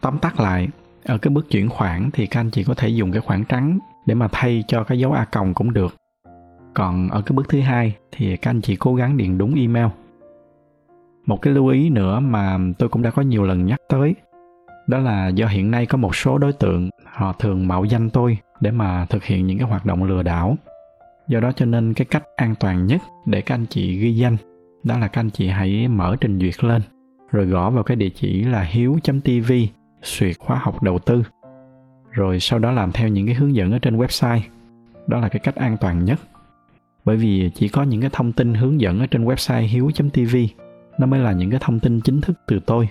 Tóm 0.01 0.18
tắt 0.18 0.39
lại, 0.39 0.68
ở 1.06 1.18
cái 1.18 1.31
bước 1.31 1.50
chuyển 1.50 1.69
khoản 1.69 2.10
thì 2.13 2.28
các 2.28 2.39
anh 2.39 2.51
chị 2.51 2.63
có 2.63 2.74
thể 2.74 2.89
dùng 2.89 3.12
cái 3.12 3.22
khoảng 3.22 3.45
trắng 3.45 3.80
để 4.06 4.16
mà 4.16 4.28
thay 4.31 4.63
cho 4.68 4.83
cái 4.83 5.00
dấu 5.00 5.12
a 5.12 5.25
còng 5.25 5.54
cũng 5.54 5.74
được. 5.74 5.95
Còn 6.74 7.10
ở 7.10 7.22
cái 7.22 7.33
bước 7.36 7.50
thứ 7.50 7.62
hai 7.62 7.95
thì 8.12 8.38
các 8.38 8.51
anh 8.51 8.62
chị 8.62 8.75
cố 8.75 8.95
gắng 8.95 9.18
điền 9.18 9.38
đúng 9.38 9.56
email. 9.56 9.88
Một 11.25 11.42
cái 11.42 11.54
lưu 11.54 11.68
ý 11.68 11.89
nữa 11.89 12.19
mà 12.19 12.57
tôi 12.80 12.89
cũng 12.89 13.01
đã 13.01 13.12
có 13.12 13.22
nhiều 13.22 13.44
lần 13.44 13.66
nhắc 13.66 13.80
tới, 13.89 14.16
đó 14.88 14.98
là 14.98 15.28
do 15.28 15.48
hiện 15.48 15.72
nay 15.72 15.86
có 15.86 15.98
một 15.98 16.16
số 16.16 16.38
đối 16.38 16.54
tượng 16.54 16.89
họ 17.06 17.33
thường 17.33 17.68
mạo 17.68 17.86
danh 17.86 18.10
tôi 18.10 18.38
để 18.62 18.72
mà 18.72 19.06
thực 19.06 19.24
hiện 19.24 19.48
những 19.48 19.57
cái 19.57 19.68
hoạt 19.68 19.86
động 19.86 20.04
lừa 20.04 20.24
đảo 20.24 20.57
do 21.31 21.39
đó 21.39 21.51
cho 21.51 21.66
nên 21.66 21.94
cái 21.94 22.06
cách 22.06 22.24
an 22.36 22.56
toàn 22.60 22.86
nhất 22.86 23.01
để 23.25 23.42
các 23.42 23.56
anh 23.56 23.66
chị 23.66 23.98
ghi 23.98 24.16
danh, 24.16 24.38
đó 24.83 24.98
là 24.98 25.07
các 25.07 25.22
anh 25.22 25.30
chị 25.30 25.48
hãy 25.48 25.88
mở 25.88 26.16
trình 26.22 26.39
duyệt 26.39 26.63
lên, 26.63 26.81
rồi 27.31 27.45
gõ 27.45 27.69
vào 27.69 27.83
cái 27.83 27.98
địa 27.98 28.10
chỉ 28.10 28.44
là 28.44 28.62
hiếu.tv 28.62 29.51
suyệt 30.01 30.39
khóa 30.39 30.57
học 30.62 30.83
đầu 30.83 31.00
tư. 31.00 31.24
Rồi 32.12 32.39
sau 32.39 32.60
đó 32.60 32.72
làm 32.72 32.92
theo 32.92 33.07
những 33.07 33.25
cái 33.25 33.36
hướng 33.36 33.56
dẫn 33.56 33.72
ở 33.72 33.80
trên 33.80 33.98
website. 33.98 34.39
Đó 35.07 35.19
là 35.19 35.30
cái 35.30 35.39
cách 35.39 35.56
an 35.56 35.78
toàn 35.81 36.06
nhất. 36.06 36.19
Bởi 37.06 37.18
vì 37.18 37.51
chỉ 37.56 37.68
có 37.68 37.83
những 37.83 38.01
cái 38.01 38.10
thông 38.13 38.31
tin 38.31 38.54
hướng 38.54 38.81
dẫn 38.81 39.00
ở 39.00 39.07
trên 39.07 39.25
website 39.25 39.68
hiếu.tv 39.68 40.36
nó 40.98 41.06
mới 41.06 41.19
là 41.19 41.31
những 41.31 41.50
cái 41.50 41.60
thông 41.63 41.80
tin 41.80 42.01
chính 42.01 42.22
thức 42.22 42.39
từ 42.48 42.60
tôi. 42.66 42.89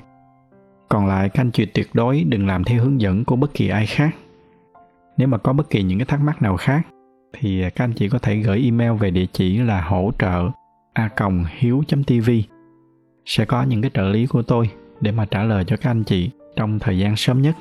Còn 0.89 1.07
lại 1.07 1.29
các 1.29 1.41
anh 1.41 1.51
chị 1.51 1.65
tuyệt 1.65 1.89
đối 1.93 2.25
đừng 2.25 2.47
làm 2.47 2.65
theo 2.65 2.85
hướng 2.85 3.01
dẫn 3.01 3.25
của 3.25 3.37
bất 3.37 3.55
kỳ 3.55 3.69
ai 3.69 3.87
khác. 3.87 4.11
Nếu 5.17 5.29
mà 5.29 5.39
có 5.39 5.53
bất 5.53 5.71
kỳ 5.71 5.83
những 5.83 5.99
cái 5.99 6.07
thắc 6.07 6.21
mắc 6.21 6.43
nào 6.43 6.57
khác 6.57 6.87
thì 7.32 7.62
các 7.75 7.85
anh 7.85 7.93
chị 7.93 8.09
có 8.09 8.19
thể 8.19 8.37
gửi 8.37 8.62
email 8.65 8.93
về 8.93 9.11
địa 9.11 9.27
chỉ 9.32 9.59
là 9.59 9.81
hỗ 9.81 10.12
trợ 10.19 10.50
a 10.93 11.09
còng 11.09 11.44
hiếu 11.59 11.85
tv. 12.06 12.31
Sẽ 13.25 13.44
có 13.44 13.62
những 13.62 13.82
cái 13.82 13.91
trợ 13.94 14.09
lý 14.09 14.27
của 14.27 14.43
tôi 14.43 14.71
để 15.00 15.12
mà 15.12 15.25
trả 15.25 15.43
lời 15.43 15.65
cho 15.65 15.77
các 15.77 15.91
anh 15.91 16.05
chị 16.05 16.31
trong 16.56 16.79
thời 16.79 16.99
gian 16.99 17.17
sớm 17.17 17.43
nhất. 17.43 17.56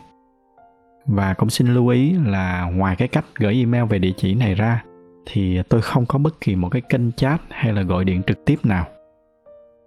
Và 1.05 1.33
cũng 1.33 1.49
xin 1.49 1.67
lưu 1.67 1.87
ý 1.87 2.13
là 2.25 2.63
ngoài 2.63 2.95
cái 2.95 3.07
cách 3.07 3.25
gửi 3.35 3.53
email 3.53 3.83
về 3.83 3.99
địa 3.99 4.13
chỉ 4.17 4.33
này 4.33 4.55
ra, 4.55 4.83
thì 5.25 5.61
tôi 5.69 5.81
không 5.81 6.05
có 6.05 6.19
bất 6.19 6.41
kỳ 6.41 6.55
một 6.55 6.69
cái 6.69 6.81
kênh 6.89 7.11
chat 7.11 7.41
hay 7.49 7.73
là 7.73 7.81
gọi 7.81 8.05
điện 8.05 8.21
trực 8.27 8.45
tiếp 8.45 8.55
nào. 8.63 8.85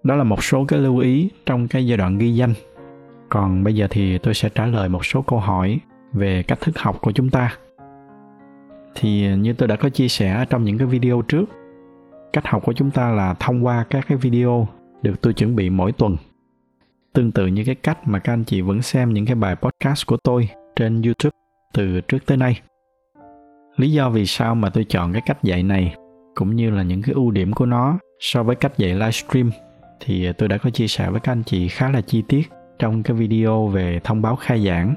Đó 0.03 0.17
là 0.17 0.25
một 0.25 0.45
số 0.45 0.65
cái 0.65 0.79
lưu 0.79 0.99
ý 0.99 1.31
trong 1.47 1.69
cái 1.69 1.87
giai 1.87 1.97
đoạn 1.97 2.19
ghi 2.19 2.35
danh. 2.35 2.55
Còn 3.29 3.65
bây 3.65 3.75
giờ 3.75 3.87
thì 3.91 4.19
tôi 4.19 4.35
sẽ 4.35 4.49
trả 4.49 4.67
lời 4.67 4.89
một 4.89 5.07
số 5.07 5.23
câu 5.23 5.39
hỏi 5.39 5.79
về 6.13 6.43
cách 6.43 6.61
thức 6.61 6.79
học 6.79 6.99
của 7.01 7.13
chúng 7.13 7.31
ta 7.31 7.57
thì 8.95 9.37
như 9.37 9.53
tôi 9.53 9.69
đã 9.69 9.77
có 9.77 9.89
chia 9.89 10.09
sẻ 10.09 10.45
trong 10.51 10.65
những 10.65 10.79
cái 10.79 10.87
video 10.87 11.23
trước, 11.23 11.45
cách 12.33 12.47
học 12.47 12.63
của 12.65 12.73
chúng 12.73 12.91
ta 12.91 13.11
là 13.11 13.35
thông 13.35 13.67
qua 13.67 13.85
các 13.91 14.05
cái 14.09 14.19
video 14.19 14.69
được 15.03 15.21
tôi 15.23 15.33
chuẩn 15.33 15.57
bị 15.57 15.71
mỗi 15.71 15.93
tuần. 15.93 16.17
Tương 17.13 17.33
tự 17.33 17.47
như 17.47 17.65
cái 17.65 17.75
cách 17.75 18.09
mà 18.09 18.19
các 18.19 18.33
anh 18.33 18.45
chị 18.45 18.61
vẫn 18.61 18.83
xem 18.83 19.13
những 19.13 19.27
cái 19.27 19.35
bài 19.35 19.57
podcast 19.57 20.07
của 20.07 20.17
tôi 20.25 20.49
trên 20.77 21.03
youtube 21.03 21.37
từ 21.75 22.01
trước 22.01 22.27
tới 22.27 22.37
nay. 22.37 22.61
Lý 23.77 23.93
do 23.93 24.11
vì 24.11 24.27
sao 24.27 24.55
mà 24.55 24.71
tôi 24.71 24.85
chọn 24.85 25.13
cái 25.13 25.23
cách 25.27 25.43
dạy 25.43 25.63
này, 25.63 25.95
cũng 26.35 26.57
như 26.57 26.71
là 26.71 26.83
những 26.83 27.03
cái 27.03 27.15
ưu 27.15 27.31
điểm 27.31 27.53
của 27.53 27.67
nó 27.67 27.99
so 28.21 28.43
với 28.43 28.57
cách 28.57 28.79
dạy 28.79 28.95
livestream, 28.95 29.51
thì 30.01 30.33
tôi 30.33 30.49
đã 30.49 30.59
có 30.59 30.71
chia 30.71 30.87
sẻ 30.87 31.11
với 31.11 31.21
các 31.21 31.33
anh 31.33 31.43
chị 31.47 31.69
khá 31.69 31.91
là 31.91 32.01
chi 32.01 32.23
tiết 32.29 32.51
trong 32.79 33.03
cái 33.03 33.17
video 33.17 33.67
về 33.67 34.01
thông 34.05 34.23
báo 34.23 34.37
khai 34.37 34.67
giảng. 34.67 34.95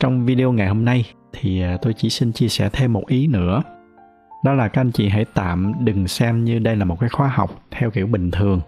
Trong 0.00 0.26
video 0.26 0.52
ngày 0.52 0.68
hôm 0.68 0.84
nay 0.84 1.04
thì 1.34 1.62
à, 1.62 1.76
tôi 1.82 1.94
chỉ 1.94 2.10
xin 2.10 2.32
chia 2.32 2.48
sẻ 2.48 2.68
thêm 2.72 2.92
một 2.92 3.06
ý 3.06 3.26
nữa 3.26 3.62
đó 4.44 4.54
là 4.54 4.68
các 4.68 4.80
anh 4.80 4.92
chị 4.92 5.08
hãy 5.08 5.24
tạm 5.34 5.72
đừng 5.78 6.08
xem 6.08 6.44
như 6.44 6.58
đây 6.58 6.76
là 6.76 6.84
một 6.84 7.00
cái 7.00 7.08
khóa 7.08 7.28
học 7.28 7.50
theo 7.70 7.90
kiểu 7.90 8.06
bình 8.06 8.30
thường, 8.30 8.60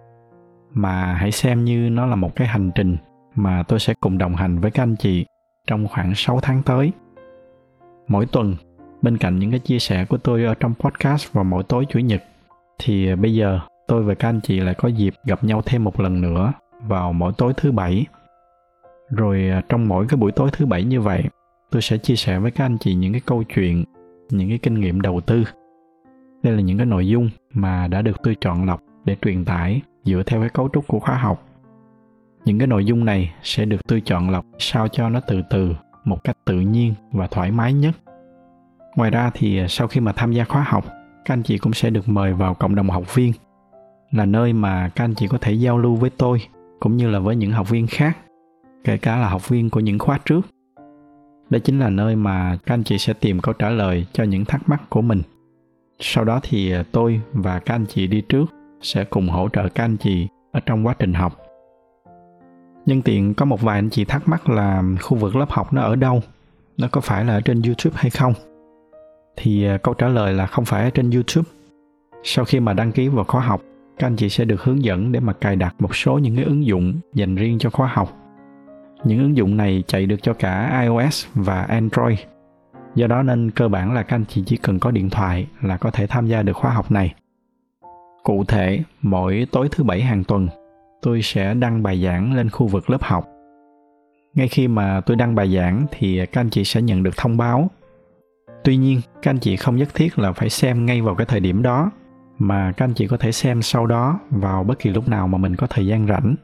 mà 0.72 1.14
hãy 1.14 1.32
xem 1.32 1.64
như 1.64 1.90
nó 1.90 2.06
là 2.06 2.16
một 2.16 2.36
cái 2.36 2.48
hành 2.48 2.70
trình 2.74 2.96
mà 3.34 3.62
tôi 3.62 3.78
sẽ 3.78 3.94
cùng 4.00 4.18
đồng 4.18 4.36
hành 4.36 4.58
với 4.58 4.70
các 4.70 4.82
anh 4.82 4.96
chị 4.96 5.26
trong 5.66 5.88
khoảng 5.88 6.14
6 6.14 6.40
tháng 6.40 6.62
tới. 6.62 6.92
Mỗi 8.08 8.26
tuần, 8.26 8.54
bên 9.02 9.18
cạnh 9.18 9.38
những 9.38 9.50
cái 9.50 9.60
chia 9.60 9.78
sẻ 9.78 10.04
của 10.04 10.16
tôi 10.16 10.44
ở 10.44 10.54
trong 10.54 10.74
podcast 10.74 11.32
vào 11.32 11.44
mỗi 11.44 11.62
tối 11.62 11.86
chủ 11.88 11.98
nhật, 11.98 12.22
thì 12.78 13.12
à, 13.12 13.16
bây 13.16 13.34
giờ 13.34 13.60
tôi 13.88 14.02
và 14.02 14.14
các 14.14 14.28
anh 14.28 14.40
chị 14.40 14.60
lại 14.60 14.74
có 14.74 14.88
dịp 14.88 15.14
gặp 15.24 15.44
nhau 15.44 15.62
thêm 15.64 15.84
một 15.84 16.00
lần 16.00 16.20
nữa 16.20 16.52
vào 16.82 17.12
mỗi 17.12 17.32
tối 17.38 17.52
thứ 17.56 17.72
bảy 17.72 18.06
rồi 19.10 19.50
à, 19.50 19.62
trong 19.68 19.88
mỗi 19.88 20.06
cái 20.08 20.16
buổi 20.16 20.32
tối 20.32 20.50
thứ 20.52 20.66
bảy 20.66 20.84
như 20.84 21.00
vậy 21.00 21.24
tôi 21.70 21.82
sẽ 21.82 21.98
chia 21.98 22.16
sẻ 22.16 22.38
với 22.38 22.50
các 22.50 22.64
anh 22.64 22.78
chị 22.78 22.94
những 22.94 23.12
cái 23.12 23.20
câu 23.26 23.42
chuyện, 23.42 23.84
những 24.30 24.48
cái 24.48 24.58
kinh 24.58 24.74
nghiệm 24.74 25.00
đầu 25.00 25.20
tư. 25.20 25.44
Đây 26.42 26.54
là 26.54 26.60
những 26.60 26.76
cái 26.76 26.86
nội 26.86 27.08
dung 27.08 27.30
mà 27.52 27.88
đã 27.88 28.02
được 28.02 28.16
tôi 28.22 28.36
chọn 28.40 28.64
lọc 28.64 28.82
để 29.04 29.16
truyền 29.22 29.44
tải 29.44 29.80
dựa 30.04 30.22
theo 30.26 30.40
cái 30.40 30.50
cấu 30.50 30.68
trúc 30.72 30.86
của 30.86 30.98
khóa 30.98 31.16
học. 31.16 31.48
Những 32.44 32.58
cái 32.58 32.66
nội 32.66 32.84
dung 32.84 33.04
này 33.04 33.34
sẽ 33.42 33.64
được 33.64 33.80
tôi 33.88 34.02
chọn 34.04 34.30
lọc 34.30 34.44
sao 34.58 34.88
cho 34.88 35.08
nó 35.08 35.20
từ 35.20 35.42
từ, 35.50 35.72
một 36.04 36.24
cách 36.24 36.36
tự 36.44 36.60
nhiên 36.60 36.94
và 37.12 37.26
thoải 37.26 37.50
mái 37.50 37.72
nhất. 37.72 37.94
Ngoài 38.96 39.10
ra 39.10 39.30
thì 39.34 39.58
à, 39.58 39.66
sau 39.68 39.88
khi 39.88 40.00
mà 40.00 40.12
tham 40.12 40.32
gia 40.32 40.44
khóa 40.44 40.62
học, 40.68 40.84
các 41.24 41.34
anh 41.34 41.42
chị 41.42 41.58
cũng 41.58 41.72
sẽ 41.72 41.90
được 41.90 42.08
mời 42.08 42.32
vào 42.32 42.54
cộng 42.54 42.74
đồng 42.74 42.90
học 42.90 43.14
viên. 43.14 43.32
Là 44.10 44.24
nơi 44.24 44.52
mà 44.52 44.90
các 44.94 45.04
anh 45.04 45.14
chị 45.14 45.26
có 45.28 45.38
thể 45.40 45.52
giao 45.52 45.78
lưu 45.78 45.94
với 45.94 46.10
tôi, 46.10 46.42
cũng 46.80 46.96
như 46.96 47.10
là 47.10 47.18
với 47.18 47.36
những 47.36 47.52
học 47.52 47.70
viên 47.70 47.86
khác, 47.86 48.18
kể 48.84 48.96
cả 48.96 49.16
là 49.16 49.28
học 49.28 49.48
viên 49.48 49.70
của 49.70 49.80
những 49.80 49.98
khóa 49.98 50.18
trước 50.24 50.40
đây 51.50 51.60
chính 51.60 51.80
là 51.80 51.88
nơi 51.88 52.16
mà 52.16 52.58
các 52.66 52.74
anh 52.74 52.84
chị 52.84 52.98
sẽ 52.98 53.12
tìm 53.12 53.40
câu 53.40 53.54
trả 53.54 53.70
lời 53.70 54.06
cho 54.12 54.24
những 54.24 54.44
thắc 54.44 54.68
mắc 54.68 54.82
của 54.88 55.02
mình. 55.02 55.22
Sau 56.00 56.24
đó 56.24 56.40
thì 56.42 56.72
à, 56.72 56.84
tôi 56.92 57.20
và 57.32 57.58
các 57.58 57.74
anh 57.74 57.86
chị 57.86 58.06
đi 58.06 58.20
trước 58.20 58.46
sẽ 58.82 59.04
cùng 59.04 59.28
hỗ 59.28 59.48
trợ 59.52 59.68
các 59.68 59.84
anh 59.84 59.96
chị 59.96 60.28
ở 60.52 60.60
trong 60.66 60.86
quá 60.86 60.94
trình 60.98 61.14
học. 61.14 61.36
Nhân 62.86 63.02
tiện 63.02 63.34
có 63.34 63.44
một 63.44 63.60
vài 63.60 63.78
anh 63.78 63.90
chị 63.90 64.04
thắc 64.04 64.28
mắc 64.28 64.48
là 64.48 64.82
khu 65.00 65.16
vực 65.16 65.36
lớp 65.36 65.50
học 65.50 65.72
nó 65.72 65.82
ở 65.82 65.96
đâu? 65.96 66.22
Nó 66.76 66.88
có 66.92 67.00
phải 67.00 67.24
là 67.24 67.34
ở 67.34 67.40
trên 67.40 67.62
youtube 67.62 67.96
hay 67.98 68.10
không? 68.10 68.32
Thì 69.36 69.64
à, 69.64 69.78
câu 69.82 69.94
trả 69.94 70.08
lời 70.08 70.32
là 70.32 70.46
không 70.46 70.64
phải 70.64 70.84
ở 70.84 70.90
trên 70.90 71.10
youtube. 71.10 71.48
Sau 72.24 72.44
khi 72.44 72.60
mà 72.60 72.72
đăng 72.72 72.92
ký 72.92 73.08
vào 73.08 73.24
khóa 73.24 73.40
học, 73.40 73.62
các 73.98 74.06
anh 74.06 74.16
chị 74.16 74.28
sẽ 74.28 74.44
được 74.44 74.62
hướng 74.62 74.84
dẫn 74.84 75.12
để 75.12 75.20
mà 75.20 75.32
cài 75.32 75.56
đặt 75.56 75.74
một 75.78 75.96
số 75.96 76.18
những 76.18 76.36
cái 76.36 76.44
ứng 76.44 76.66
dụng 76.66 77.00
dành 77.14 77.34
riêng 77.34 77.58
cho 77.58 77.70
khóa 77.70 77.90
học 77.92 78.25
những 79.04 79.18
ứng 79.18 79.36
dụng 79.36 79.56
này 79.56 79.84
chạy 79.86 80.06
được 80.06 80.22
cho 80.22 80.34
cả 80.34 80.80
ios 80.82 81.26
và 81.34 81.62
android. 81.62 82.18
Do 82.94 83.06
đó 83.06 83.22
nên 83.22 83.50
cơ 83.50 83.68
bản 83.68 83.92
là 83.92 84.02
các 84.02 84.16
anh 84.16 84.24
chị 84.28 84.42
chỉ 84.46 84.56
cần 84.56 84.78
có 84.78 84.90
điện 84.90 85.10
thoại 85.10 85.46
là 85.62 85.76
có 85.76 85.90
thể 85.90 86.06
tham 86.06 86.26
gia 86.26 86.42
được 86.42 86.56
khóa 86.56 86.70
học 86.70 86.90
này. 86.90 87.14
Cụ 88.22 88.44
thể, 88.44 88.80
mỗi 89.02 89.46
tối 89.52 89.68
thứ 89.72 89.84
bảy 89.84 90.02
hàng 90.02 90.24
tuần, 90.24 90.48
tôi 91.02 91.22
sẽ 91.22 91.54
đăng 91.54 91.82
bài 91.82 92.02
giảng 92.04 92.34
lên 92.34 92.50
khu 92.50 92.66
vực 92.66 92.90
lớp 92.90 93.02
học. 93.02 93.28
Ngay 94.34 94.48
khi 94.48 94.68
mà 94.68 95.00
tôi 95.00 95.16
đăng 95.16 95.34
bài 95.34 95.54
giảng 95.56 95.86
thì 95.90 96.26
các 96.26 96.40
anh 96.40 96.50
chị 96.50 96.64
sẽ 96.64 96.82
nhận 96.82 97.02
được 97.02 97.16
thông 97.16 97.36
báo. 97.36 97.70
Tuy 98.64 98.76
nhiên, 98.76 99.00
các 99.22 99.30
anh 99.30 99.38
chị 99.38 99.56
không 99.56 99.76
nhất 99.76 99.88
thiết 99.94 100.18
là 100.18 100.32
phải 100.32 100.50
xem 100.50 100.86
ngay 100.86 101.02
vào 101.02 101.14
cái 101.14 101.26
thời 101.26 101.40
điểm 101.40 101.62
đó, 101.62 101.90
mà 102.38 102.72
các 102.72 102.84
anh 102.84 102.94
chị 102.94 103.06
có 103.06 103.16
thể 103.16 103.32
xem 103.32 103.62
sau 103.62 103.86
đó 103.86 104.20
vào 104.30 104.64
bất 104.64 104.78
kỳ 104.78 104.90
lúc 104.90 105.08
nào 105.08 105.28
mà 105.28 105.38
mình 105.38 105.56
có 105.56 105.66
thời 105.66 105.86
gian 105.86 106.06
rảnh 106.06 106.34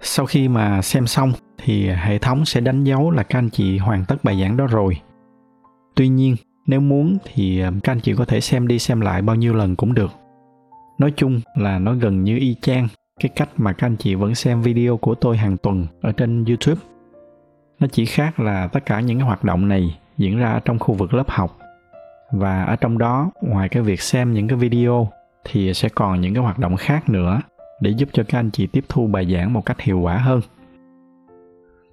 sau 0.00 0.26
khi 0.26 0.48
mà 0.48 0.82
xem 0.82 1.06
xong, 1.06 1.32
thì 1.58 1.88
hệ 1.88 2.18
thống 2.18 2.44
sẽ 2.44 2.60
đánh 2.60 2.84
dấu 2.84 3.10
là 3.10 3.22
các 3.22 3.38
anh 3.38 3.50
chị 3.50 3.78
hoàn 3.78 4.04
tất 4.04 4.24
bài 4.24 4.40
giảng 4.40 4.56
đó 4.56 4.66
rồi. 4.66 4.96
Tuy 5.94 6.08
nhiên, 6.08 6.36
nếu 6.66 6.80
muốn 6.80 7.18
thì 7.24 7.60
ờ, 7.60 7.72
các 7.82 7.92
anh 7.92 8.00
chị 8.00 8.14
có 8.14 8.24
thể 8.24 8.40
xem 8.40 8.68
đi 8.68 8.78
xem 8.78 9.00
lại 9.00 9.22
bao 9.22 9.36
nhiêu 9.36 9.54
lần 9.54 9.76
cũng 9.76 9.94
được. 9.94 10.10
Nói 10.98 11.12
chung 11.16 11.40
là 11.54 11.78
nó 11.78 11.94
gần 11.94 12.24
như 12.24 12.36
y 12.38 12.54
chang 12.62 12.88
cái 13.20 13.30
cách 13.36 13.48
mà 13.56 13.72
các 13.72 13.86
anh 13.86 13.96
chị 13.96 14.14
vẫn 14.14 14.34
xem 14.34 14.62
video 14.62 14.96
của 14.96 15.14
tôi 15.14 15.36
hàng 15.36 15.56
tuần 15.56 15.86
ở 16.02 16.12
trên 16.12 16.44
youtube. 16.44 16.80
Nó 17.78 17.86
chỉ 17.92 18.04
khác 18.04 18.40
là 18.40 18.66
tất 18.66 18.86
cả 18.86 19.00
những 19.00 19.18
cái 19.18 19.26
hoạt 19.26 19.44
động 19.44 19.68
này 19.68 19.98
diễn 20.18 20.38
ra 20.38 20.60
trong 20.64 20.78
khu 20.78 20.94
vực 20.94 21.14
lớp 21.14 21.30
học. 21.30 21.58
Và 22.32 22.64
ở 22.64 22.76
trong 22.76 22.98
đó, 22.98 23.30
ngoài 23.42 23.68
cái 23.68 23.82
việc 23.82 24.00
xem 24.00 24.32
những 24.32 24.48
cái 24.48 24.58
video, 24.58 25.08
thì 25.44 25.74
sẽ 25.74 25.88
còn 25.88 26.20
những 26.20 26.34
cái 26.34 26.42
hoạt 26.42 26.58
động 26.58 26.76
khác 26.76 27.08
nữa 27.08 27.40
để 27.80 27.90
giúp 27.90 28.08
cho 28.12 28.22
các 28.28 28.38
anh 28.38 28.50
chị 28.50 28.66
tiếp 28.66 28.84
thu 28.88 29.06
bài 29.06 29.32
giảng 29.32 29.52
một 29.52 29.66
cách 29.66 29.80
hiệu 29.80 30.00
quả 30.00 30.16
hơn. 30.16 30.40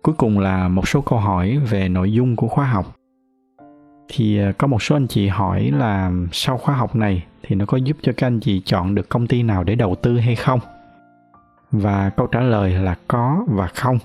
Cuối 0.02 0.16
cùng 0.18 0.40
là 0.40 0.68
một 0.68 0.88
số 0.88 1.02
câu 1.02 1.20
hỏi 1.20 1.58
về 1.58 1.90
nội 1.90 2.14
dung 2.14 2.36
của 2.36 2.48
khóa 2.48 2.66
học. 2.66 2.96
Thì 4.08 4.40
à, 4.40 4.52
có 4.58 4.68
một 4.68 4.84
số 4.84 4.96
anh 4.96 5.08
chị 5.08 5.28
hỏi 5.28 5.72
là 5.72 6.12
sau 6.32 6.58
khóa 6.58 6.76
học 6.76 6.96
này 6.96 7.26
thì 7.44 7.56
nó 7.56 7.66
có 7.66 7.78
giúp 7.78 7.98
cho 8.02 8.14
các 8.18 8.28
anh 8.28 8.40
chị 8.40 8.62
chọn 8.66 8.96
được 8.96 9.10
công 9.10 9.28
ty 9.28 9.44
nào 9.44 9.64
để 9.64 9.76
đầu 9.76 9.96
tư 9.96 10.18
hay 10.18 10.36
không? 10.36 10.60
Và 11.72 12.10
câu 12.10 12.28
trả 12.28 12.42
lời 12.42 12.72
là 12.72 12.96
có 13.08 13.46
và 13.48 13.68
không. 13.68 14.00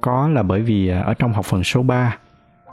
Có 0.00 0.28
là 0.28 0.42
bởi 0.42 0.60
vì 0.60 0.88
à, 0.88 1.00
ở 1.00 1.14
trong 1.14 1.32
học 1.32 1.44
phần 1.44 1.64
số 1.64 1.82
3 1.82 2.18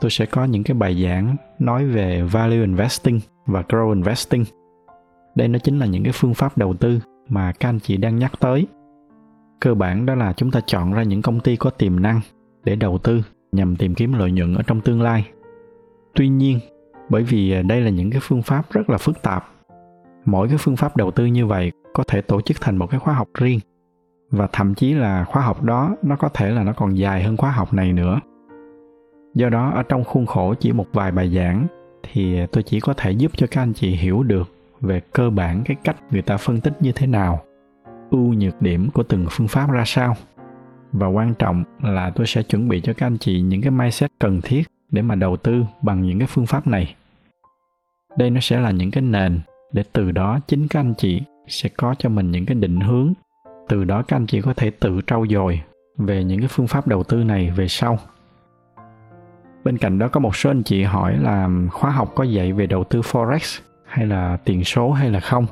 tôi 0.00 0.10
sẽ 0.10 0.26
có 0.26 0.44
những 0.44 0.64
cái 0.64 0.74
bài 0.74 1.04
giảng 1.04 1.36
nói 1.58 1.84
về 1.84 2.22
value 2.22 2.56
investing 2.56 3.20
và 3.46 3.62
grow 3.68 3.92
investing. 3.92 4.44
Đây 5.34 5.48
nó 5.48 5.58
chính 5.58 5.78
là 5.78 5.86
những 5.86 6.04
cái 6.04 6.12
phương 6.12 6.34
pháp 6.34 6.58
đầu 6.58 6.74
tư 6.74 7.00
mà 7.28 7.52
các 7.52 7.68
anh 7.68 7.78
chị 7.80 7.96
đang 7.96 8.18
nhắc 8.18 8.32
tới. 8.40 8.66
Cơ 9.60 9.74
bản 9.74 10.06
đó 10.06 10.14
là 10.14 10.32
chúng 10.32 10.50
ta 10.50 10.60
chọn 10.66 10.92
ra 10.92 11.02
những 11.02 11.22
công 11.22 11.40
ty 11.40 11.56
có 11.56 11.70
tiềm 11.70 12.02
năng 12.02 12.20
để 12.64 12.76
đầu 12.76 12.98
tư 12.98 13.22
nhằm 13.52 13.76
tìm 13.76 13.94
kiếm 13.94 14.12
lợi 14.12 14.32
nhuận 14.32 14.54
ở 14.54 14.62
trong 14.62 14.80
tương 14.80 15.02
lai. 15.02 15.28
Tuy 16.14 16.28
nhiên, 16.28 16.58
bởi 17.08 17.22
vì 17.22 17.62
đây 17.62 17.80
là 17.80 17.90
những 17.90 18.10
cái 18.10 18.20
phương 18.24 18.42
pháp 18.42 18.70
rất 18.70 18.90
là 18.90 18.98
phức 18.98 19.22
tạp, 19.22 19.44
mỗi 20.24 20.48
cái 20.48 20.56
phương 20.60 20.76
pháp 20.76 20.96
đầu 20.96 21.10
tư 21.10 21.26
như 21.26 21.46
vậy 21.46 21.72
có 21.94 22.04
thể 22.08 22.20
tổ 22.20 22.40
chức 22.40 22.56
thành 22.60 22.76
một 22.76 22.90
cái 22.90 23.00
khóa 23.00 23.14
học 23.14 23.28
riêng. 23.34 23.60
Và 24.30 24.48
thậm 24.52 24.74
chí 24.74 24.94
là 24.94 25.24
khóa 25.24 25.42
học 25.42 25.62
đó 25.62 25.96
nó 26.02 26.16
có 26.16 26.28
thể 26.28 26.50
là 26.50 26.62
nó 26.62 26.72
còn 26.72 26.98
dài 26.98 27.22
hơn 27.22 27.36
khóa 27.36 27.50
học 27.50 27.74
này 27.74 27.92
nữa. 27.92 28.20
Do 29.34 29.48
đó, 29.48 29.70
ở 29.70 29.82
trong 29.82 30.04
khuôn 30.04 30.26
khổ 30.26 30.54
chỉ 30.60 30.72
một 30.72 30.86
vài 30.92 31.12
bài 31.12 31.34
giảng 31.36 31.66
thì 32.02 32.46
tôi 32.52 32.62
chỉ 32.62 32.80
có 32.80 32.94
thể 32.96 33.10
giúp 33.10 33.32
cho 33.36 33.46
các 33.50 33.62
anh 33.62 33.72
chị 33.72 33.90
hiểu 33.90 34.22
được 34.22 34.55
về 34.80 35.00
cơ 35.12 35.30
bản 35.30 35.62
cái 35.64 35.76
cách 35.84 35.96
người 36.10 36.22
ta 36.22 36.36
phân 36.36 36.60
tích 36.60 36.72
như 36.80 36.92
thế 36.92 37.06
nào, 37.06 37.42
ưu 38.10 38.34
nhược 38.34 38.62
điểm 38.62 38.90
của 38.90 39.02
từng 39.02 39.26
phương 39.30 39.48
pháp 39.48 39.70
ra 39.70 39.82
sao. 39.86 40.16
Và 40.92 41.06
quan 41.06 41.34
trọng 41.34 41.64
là 41.82 42.10
tôi 42.10 42.26
sẽ 42.26 42.42
chuẩn 42.42 42.68
bị 42.68 42.80
cho 42.80 42.92
các 42.92 43.06
anh 43.06 43.18
chị 43.18 43.40
những 43.40 43.62
cái 43.62 43.70
mindset 43.70 44.10
cần 44.18 44.40
thiết 44.40 44.62
để 44.90 45.02
mà 45.02 45.14
đầu 45.14 45.36
tư 45.36 45.64
bằng 45.82 46.02
những 46.02 46.18
cái 46.18 46.28
phương 46.30 46.46
pháp 46.46 46.66
này. 46.66 46.94
Đây 48.16 48.30
nó 48.30 48.40
sẽ 48.40 48.60
là 48.60 48.70
những 48.70 48.90
cái 48.90 49.02
nền 49.02 49.40
để 49.72 49.84
từ 49.92 50.12
đó 50.12 50.38
chính 50.46 50.68
các 50.68 50.80
anh 50.80 50.94
chị 50.98 51.22
sẽ 51.46 51.68
có 51.68 51.94
cho 51.98 52.08
mình 52.08 52.30
những 52.30 52.46
cái 52.46 52.54
định 52.54 52.80
hướng. 52.80 53.12
Từ 53.68 53.84
đó 53.84 54.02
các 54.02 54.16
anh 54.16 54.26
chị 54.26 54.40
có 54.40 54.54
thể 54.54 54.70
tự 54.70 55.00
trau 55.06 55.26
dồi 55.30 55.60
về 55.98 56.24
những 56.24 56.38
cái 56.38 56.48
phương 56.48 56.66
pháp 56.66 56.86
đầu 56.86 57.02
tư 57.02 57.24
này 57.24 57.50
về 57.50 57.68
sau. 57.68 57.98
Bên 59.64 59.78
cạnh 59.78 59.98
đó 59.98 60.08
có 60.08 60.20
một 60.20 60.36
số 60.36 60.50
anh 60.50 60.62
chị 60.62 60.82
hỏi 60.82 61.18
là 61.18 61.48
khóa 61.72 61.90
học 61.90 62.12
có 62.14 62.24
dạy 62.24 62.52
về 62.52 62.66
đầu 62.66 62.84
tư 62.84 63.00
forex 63.00 63.60
hay 63.86 64.06
là 64.06 64.38
tiền 64.44 64.64
số 64.64 64.92
hay 64.92 65.10
là 65.10 65.20
không? 65.20 65.46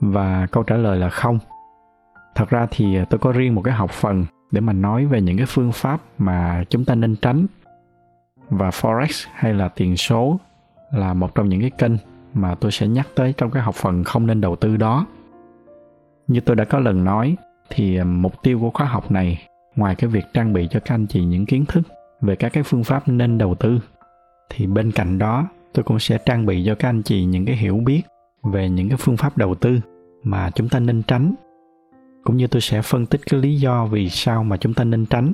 Và 0.00 0.46
câu 0.52 0.62
trả 0.62 0.76
lời 0.76 0.98
là 0.98 1.08
không. 1.08 1.38
Thật 2.34 2.50
ra 2.50 2.66
thì 2.70 2.98
tôi 3.10 3.18
có 3.18 3.32
riêng 3.32 3.54
một 3.54 3.62
cái 3.62 3.74
học 3.74 3.90
phần 3.90 4.24
để 4.50 4.60
mà 4.60 4.72
nói 4.72 5.06
về 5.06 5.20
những 5.20 5.36
cái 5.36 5.46
phương 5.46 5.72
pháp 5.72 6.00
mà 6.18 6.64
chúng 6.68 6.84
ta 6.84 6.94
nên 6.94 7.16
tránh. 7.16 7.46
Và 8.48 8.70
forex 8.70 9.28
hay 9.34 9.54
là 9.54 9.68
tiền 9.68 9.96
số 9.96 10.40
là 10.92 11.14
một 11.14 11.34
trong 11.34 11.48
những 11.48 11.60
cái 11.60 11.70
kênh 11.70 11.92
mà 12.34 12.54
tôi 12.54 12.70
sẽ 12.70 12.88
nhắc 12.88 13.06
tới 13.14 13.34
trong 13.36 13.50
cái 13.50 13.62
học 13.62 13.74
phần 13.74 14.04
không 14.04 14.26
nên 14.26 14.40
đầu 14.40 14.56
tư 14.56 14.76
đó. 14.76 15.06
Như 16.26 16.40
tôi 16.40 16.56
đã 16.56 16.64
có 16.64 16.78
lần 16.78 17.04
nói, 17.04 17.36
thì 17.70 18.02
mục 18.02 18.42
tiêu 18.42 18.60
của 18.60 18.70
khóa 18.70 18.86
học 18.86 19.10
này, 19.10 19.48
ngoài 19.76 19.94
cái 19.94 20.10
việc 20.10 20.24
trang 20.34 20.52
bị 20.52 20.68
cho 20.70 20.80
các 20.80 20.94
anh 20.94 21.06
chị 21.06 21.24
những 21.24 21.46
kiến 21.46 21.64
thức 21.66 21.82
về 22.20 22.36
các 22.36 22.52
cái 22.52 22.62
phương 22.62 22.84
pháp 22.84 23.08
nên 23.08 23.38
đầu 23.38 23.54
tư, 23.54 23.80
thì 24.50 24.66
bên 24.66 24.92
cạnh 24.92 25.18
đó 25.18 25.48
tôi 25.74 25.84
cũng 25.84 25.98
sẽ 25.98 26.18
trang 26.26 26.46
bị 26.46 26.64
cho 26.66 26.74
các 26.74 26.88
anh 26.88 27.02
chị 27.02 27.24
những 27.24 27.44
cái 27.46 27.56
hiểu 27.56 27.76
biết 27.76 28.02
về 28.42 28.68
những 28.68 28.88
cái 28.88 28.98
phương 29.00 29.16
pháp 29.16 29.38
đầu 29.38 29.54
tư 29.54 29.80
mà 30.22 30.50
chúng 30.50 30.68
ta 30.68 30.78
nên 30.78 31.02
tránh. 31.02 31.34
Cũng 32.24 32.36
như 32.36 32.46
tôi 32.46 32.60
sẽ 32.60 32.82
phân 32.82 33.06
tích 33.06 33.20
cái 33.30 33.40
lý 33.40 33.56
do 33.56 33.86
vì 33.86 34.08
sao 34.08 34.44
mà 34.44 34.56
chúng 34.56 34.74
ta 34.74 34.84
nên 34.84 35.06
tránh. 35.06 35.32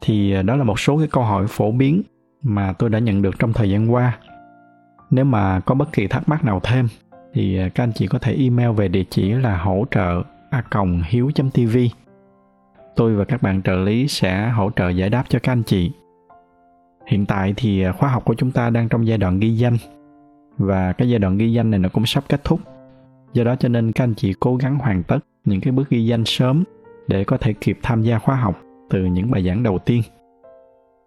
Thì 0.00 0.32
à, 0.32 0.42
đó 0.42 0.56
là 0.56 0.64
một 0.64 0.80
số 0.80 0.98
cái 0.98 1.08
câu 1.10 1.24
hỏi 1.24 1.46
phổ 1.48 1.72
biến 1.72 2.02
mà 2.42 2.72
tôi 2.72 2.90
đã 2.90 2.98
nhận 2.98 3.22
được 3.22 3.38
trong 3.38 3.52
thời 3.52 3.70
gian 3.70 3.92
qua. 3.92 4.18
Nếu 5.10 5.24
mà 5.24 5.60
có 5.60 5.74
bất 5.74 5.92
kỳ 5.92 6.06
thắc 6.06 6.28
mắc 6.28 6.44
nào 6.44 6.60
thêm, 6.62 6.88
thì 7.32 7.58
à, 7.58 7.68
các 7.68 7.84
anh 7.84 7.92
chị 7.92 8.06
có 8.06 8.18
thể 8.18 8.34
email 8.34 8.70
về 8.70 8.88
địa 8.88 9.04
chỉ 9.10 9.32
là 9.32 9.58
hỗ 9.58 9.84
trợ 9.90 10.22
a 10.50 10.62
hiếu 11.08 11.30
tv 11.52 11.76
tôi 12.96 13.14
và 13.14 13.24
các 13.24 13.42
bạn 13.42 13.62
trợ 13.62 13.76
lý 13.76 14.08
sẽ 14.08 14.48
hỗ 14.48 14.70
trợ 14.76 14.88
giải 14.88 15.10
đáp 15.10 15.24
cho 15.28 15.38
các 15.38 15.52
anh 15.52 15.62
chị 15.62 15.90
hiện 17.06 17.26
tại 17.26 17.54
thì 17.56 17.82
à, 17.82 17.92
khóa 17.92 18.08
học 18.08 18.24
của 18.24 18.34
chúng 18.34 18.50
ta 18.50 18.70
đang 18.70 18.88
trong 18.88 19.06
giai 19.06 19.18
đoạn 19.18 19.40
ghi 19.40 19.50
danh. 19.50 19.76
Và 20.58 20.92
cái 20.92 21.10
giai 21.10 21.18
đoạn 21.18 21.38
ghi 21.38 21.52
danh 21.52 21.70
này 21.70 21.80
nó 21.80 21.88
cũng 21.88 22.06
sắp 22.06 22.24
kết 22.28 22.44
thúc. 22.44 22.60
Do 23.32 23.44
đó 23.44 23.56
cho 23.56 23.68
nên 23.68 23.92
các 23.92 24.04
anh 24.04 24.14
chị 24.14 24.34
cố 24.40 24.56
gắng 24.56 24.78
hoàn 24.78 25.02
tất 25.02 25.18
những 25.44 25.60
cái 25.60 25.72
bước 25.72 25.90
ghi 25.90 26.06
danh 26.06 26.24
sớm 26.24 26.64
để 27.08 27.24
có 27.24 27.36
thể 27.36 27.52
kịp 27.52 27.78
tham 27.82 28.02
gia 28.02 28.18
khóa 28.18 28.36
học 28.36 28.60
từ 28.90 29.04
những 29.04 29.30
bài 29.30 29.44
giảng 29.46 29.62
đầu 29.62 29.78
tiên. 29.78 30.02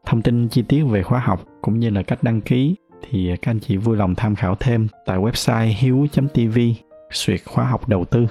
Thông 0.05 0.21
tin 0.21 0.47
chi 0.47 0.61
tiết 0.61 0.83
về 0.83 1.03
khóa 1.03 1.19
học 1.19 1.43
cũng 1.61 1.79
như 1.79 1.89
là 1.89 2.03
cách 2.03 2.23
đăng 2.23 2.41
ký 2.41 2.75
thì 3.09 3.31
à, 3.31 3.35
các 3.41 3.51
anh 3.51 3.59
chị 3.59 3.77
vui 3.77 3.97
lòng 3.97 4.15
tham 4.15 4.35
khảo 4.35 4.55
thêm 4.55 4.87
tại 5.05 5.17
website 5.17 5.73
hiếu 5.77 6.07
tv 6.33 6.59
suyệt 7.11 7.39
khóa 7.45 7.65
học 7.65 7.89
đầu 7.89 8.05
tư. 8.05 8.27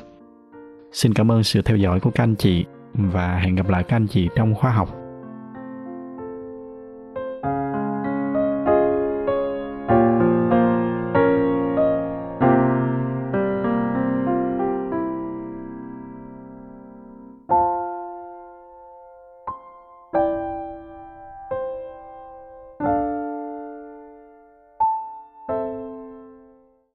Xin 0.93 1.15
cảm 1.15 1.33
ơn 1.33 1.43
sự 1.43 1.63
theo 1.63 1.77
dõi 1.77 2.01
của 2.01 2.11
các 2.11 2.25
anh 2.25 2.35
chị 2.35 2.65
và 2.95 3.39
hẹn 3.39 3.55
gặp 3.55 3.69
lại 3.69 3.83
các 3.83 3.97
anh 3.97 4.07
chị 4.07 4.29
trong 4.37 4.55
khóa 4.55 4.71
học. 4.71 5.06